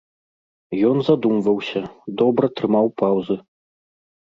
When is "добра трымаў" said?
2.23-2.93